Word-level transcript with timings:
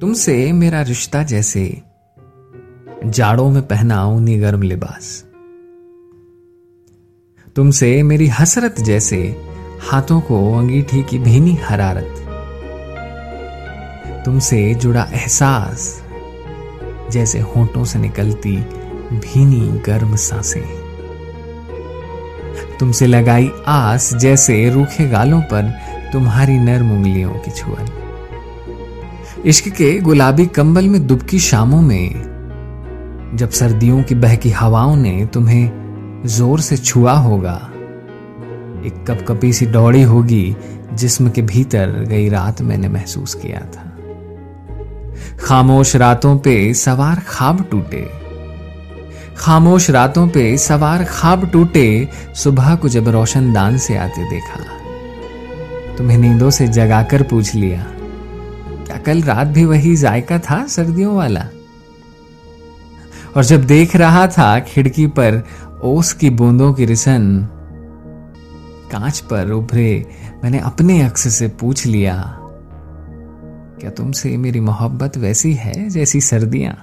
तुमसे 0.00 0.52
मेरा 0.52 0.82
रिश्ता 0.82 1.22
जैसे 1.22 1.82
जाड़ों 3.04 3.50
में 3.50 3.66
पहना 3.66 4.06
ऊनी 4.06 4.38
गर्म 4.38 4.62
लिबास। 4.62 5.24
तुमसे 7.56 8.02
मेरी 8.02 8.26
हसरत 8.26 8.80
जैसे 8.80 9.36
हाथों 9.82 10.20
को 10.20 10.58
अंगीठी 10.58 11.02
की 11.02 11.18
भीनी 11.18 11.54
हरारत। 11.54 12.14
तुमसे 14.24 14.74
जुड़ा 14.74 15.02
एहसास 15.02 16.02
जैसे 17.10 17.40
होठों 17.40 17.84
से 17.84 17.98
निकलती 17.98 18.56
भीनी 19.12 19.78
गर्म 19.78 20.16
साँसें। 20.16 20.66
तुमसे 22.80 23.06
लगाई 23.06 23.50
आस 23.66 24.14
जैसे 24.14 24.70
रूखे 24.70 25.08
गालों 25.08 25.40
पर 25.40 25.74
तुम्हारी 26.12 26.58
नर्म 26.58 26.92
उंगलियों 26.92 27.34
की 27.34 27.50
छुअन। 27.50 28.05
इश्क 29.44 29.68
के 29.68 29.98
गुलाबी 29.98 30.46
कंबल 30.46 30.88
में 30.88 31.06
दुबकी 31.06 31.38
शामों 31.38 31.82
में। 31.82 33.36
जब 33.36 33.50
सर्दियों 33.50 34.02
की 34.02 34.14
बहकी 34.14 34.50
हवाओं 34.50 34.96
ने 34.96 35.26
तुम्हें 35.26 36.22
ज़ोर 36.26 36.60
से 36.60 36.76
छुआ 36.76 37.12
होगा, 37.12 37.54
एक 38.86 39.04
कपकपी 39.08 39.52
सी 39.52 39.66
दौड़ी 39.66 40.02
होगी 40.02 40.56
जिस्म 40.92 41.30
के 41.30 41.42
भीतर 41.42 41.90
गई 42.08 42.28
रात 42.28 42.62
मैंने 42.62 42.88
महसूस 42.88 43.34
किया 43.34 43.60
था। 43.60 43.82
खामोश 45.40 45.96
रातों 45.96 46.36
पे 46.38 46.74
सवार 46.74 47.22
खाब 47.28 47.66
टूटे। 47.70 48.06
खामोश 49.38 49.90
रातों 49.90 50.28
पे 50.28 50.56
सवार 50.58 51.04
खाब 51.04 51.50
टूटे, 51.50 52.08
सुबह 52.34 52.74
को 52.74 52.88
जब 52.88 53.08
रोशनदान 53.08 53.78
से 53.78 53.96
आते 53.96 54.30
देखा। 54.30 54.64
तुम्हें 55.96 56.18
नींदों 56.18 56.50
से 56.50 56.68
जगाकर 56.68 57.22
पूछ 57.22 57.54
लिया 57.54 57.86
क्या 58.86 58.96
कल 58.96 59.22
रात 59.22 59.46
भी 59.46 59.64
वही 59.64 59.96
जायका 59.96 60.38
था 60.38 60.66
सर्दियों 60.66 61.16
वाला? 61.16 61.48
और 63.36 63.44
जब 63.44 63.64
देख 63.64 63.96
रहा 63.96 64.26
था 64.26 64.58
खिड़की 64.60 65.06
पर 65.06 65.42
ओस 65.82 66.12
की 66.12 66.30
बूंदों 66.30 66.72
की 66.74 66.84
रिसन, 66.84 67.48
कांच 68.92 69.20
पर 69.20 69.50
उभरे, 69.50 70.06
मैंने 70.44 70.58
अपने 70.58 71.00
अक्स 71.02 71.28
से 71.34 71.48
पूछ 71.48 71.86
लिया, 71.86 72.38
क्या 73.80 73.90
तुमसे 73.90 74.36
मेरी 74.36 74.60
मोहब्बत 74.60 75.16
वैसी 75.16 75.52
है 75.52 75.88
जैसी 75.88 76.20
सर्दियाँ? 76.20 76.74